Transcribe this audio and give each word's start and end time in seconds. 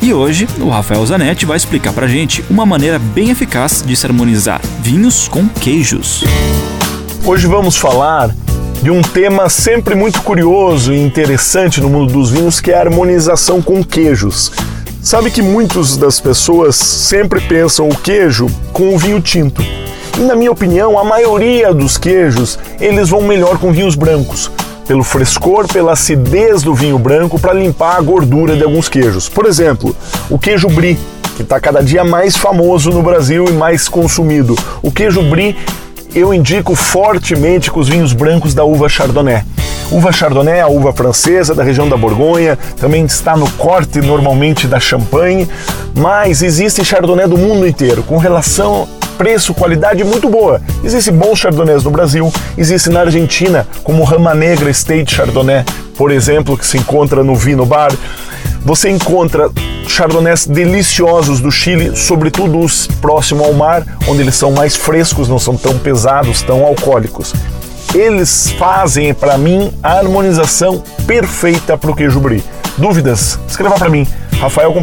E 0.00 0.12
hoje, 0.12 0.46
o 0.60 0.68
Rafael 0.68 1.04
Zanetti 1.06 1.46
vai 1.46 1.56
explicar 1.56 1.92
pra 1.92 2.06
gente 2.06 2.44
uma 2.50 2.66
maneira 2.66 2.98
bem 2.98 3.30
eficaz 3.30 3.82
de 3.84 3.96
se 3.96 4.06
harmonizar 4.06 4.60
vinhos 4.80 5.26
com 5.26 5.48
queijos. 5.48 6.22
Hoje 7.24 7.46
vamos 7.46 7.76
falar 7.76 8.30
de 8.82 8.90
um 8.90 9.02
tema 9.02 9.48
sempre 9.48 9.94
muito 9.94 10.22
curioso 10.22 10.92
e 10.92 11.00
interessante 11.00 11.80
no 11.80 11.88
mundo 11.88 12.12
dos 12.12 12.30
vinhos, 12.30 12.60
que 12.60 12.70
é 12.70 12.76
a 12.76 12.80
harmonização 12.80 13.60
com 13.62 13.82
queijos. 13.82 14.52
Sabe 15.02 15.30
que 15.30 15.42
muitas 15.42 15.96
das 15.96 16.20
pessoas 16.20 16.76
sempre 16.76 17.40
pensam 17.40 17.88
o 17.88 17.96
queijo 17.96 18.46
com 18.72 18.94
o 18.94 18.98
vinho 18.98 19.20
tinto. 19.20 19.62
E 20.16 20.20
na 20.20 20.36
minha 20.36 20.52
opinião, 20.52 20.98
a 20.98 21.04
maioria 21.04 21.72
dos 21.72 21.96
queijos, 21.98 22.58
eles 22.80 23.08
vão 23.08 23.22
melhor 23.22 23.58
com 23.58 23.72
vinhos 23.72 23.94
brancos, 23.94 24.50
pelo 24.86 25.02
frescor, 25.02 25.66
pela 25.68 25.92
acidez 25.92 26.62
do 26.62 26.74
vinho 26.74 26.98
branco 26.98 27.38
para 27.38 27.52
limpar 27.52 27.96
a 27.96 28.00
gordura 28.00 28.56
de 28.56 28.62
alguns 28.62 28.88
queijos. 28.88 29.28
Por 29.28 29.46
exemplo, 29.46 29.94
o 30.30 30.38
queijo 30.38 30.68
brie, 30.68 30.98
que 31.36 31.42
está 31.42 31.60
cada 31.60 31.82
dia 31.82 32.04
mais 32.04 32.36
famoso 32.36 32.90
no 32.90 33.02
Brasil 33.02 33.46
e 33.48 33.52
mais 33.52 33.88
consumido. 33.88 34.56
O 34.82 34.90
queijo 34.90 35.22
brie 35.22 35.56
eu 36.14 36.32
indico 36.32 36.74
fortemente 36.74 37.70
com 37.70 37.78
os 37.78 37.88
vinhos 37.88 38.14
brancos 38.14 38.54
da 38.54 38.64
uva 38.64 38.88
Chardonnay. 38.88 39.42
Uva 39.90 40.10
Chardonnay 40.10 40.60
a 40.60 40.66
uva 40.66 40.92
francesa 40.92 41.54
da 41.54 41.62
região 41.62 41.88
da 41.88 41.96
Borgonha, 41.96 42.58
também 42.80 43.04
está 43.04 43.36
no 43.36 43.48
corte 43.52 44.00
normalmente 44.00 44.66
da 44.66 44.80
Champagne, 44.80 45.46
mas 45.94 46.42
existe 46.42 46.84
Chardonnay 46.84 47.28
do 47.28 47.36
mundo 47.36 47.68
inteiro, 47.68 48.02
com 48.02 48.16
relação 48.16 48.88
preço-qualidade 49.16 50.04
muito 50.04 50.28
boa. 50.28 50.60
Existem 50.84 51.14
bons 51.14 51.38
chardonnays 51.38 51.84
no 51.84 51.90
Brasil, 51.90 52.32
existe 52.56 52.90
na 52.90 53.00
Argentina, 53.00 53.66
como 53.82 54.04
Rama 54.04 54.34
Negra 54.34 54.70
State 54.70 55.14
Chardonnay, 55.14 55.64
por 55.96 56.10
exemplo, 56.10 56.56
que 56.56 56.66
se 56.66 56.78
encontra 56.78 57.22
no 57.22 57.34
Vino 57.34 57.66
Bar. 57.66 57.92
Você 58.64 58.90
encontra 58.90 59.50
chardonnays 59.86 60.46
deliciosos 60.46 61.40
do 61.40 61.50
Chile, 61.50 61.96
sobretudo 61.96 62.58
os 62.58 62.86
próximos 62.86 63.46
ao 63.46 63.52
mar, 63.52 63.84
onde 64.08 64.22
eles 64.22 64.34
são 64.34 64.52
mais 64.52 64.76
frescos, 64.76 65.28
não 65.28 65.38
são 65.38 65.56
tão 65.56 65.78
pesados, 65.78 66.42
tão 66.42 66.64
alcoólicos. 66.64 67.32
Eles 67.94 68.50
fazem, 68.58 69.14
para 69.14 69.38
mim, 69.38 69.72
a 69.82 69.98
harmonização 69.98 70.82
perfeita 71.06 71.78
para 71.78 71.90
o 71.90 71.94
queijo 71.94 72.20
brie. 72.20 72.42
Dúvidas? 72.76 73.38
Escreva 73.48 73.76
para 73.76 73.88
mim, 73.88 74.06
rafael 74.38 74.72
com 74.72 74.82